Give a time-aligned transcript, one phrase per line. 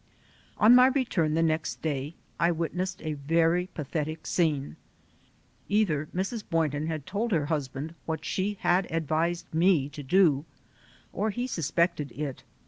[0.57, 4.75] On my return the next day I witnessed a very pathetic scene.
[5.69, 6.43] Either Mrs.
[6.49, 10.45] Boynton had told her husband what she had advised me to do
[11.13, 12.41] or he sus pected it.